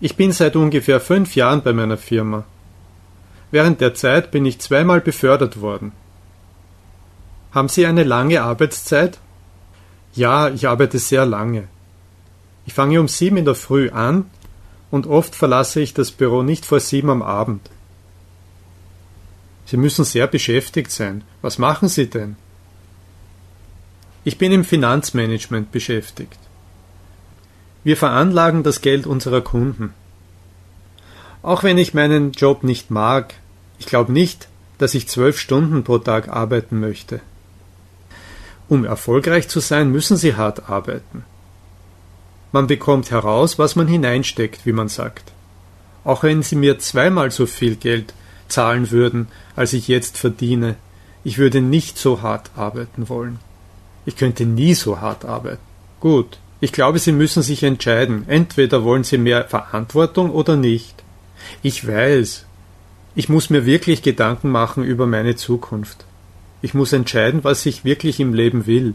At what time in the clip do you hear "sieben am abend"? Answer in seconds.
16.80-17.68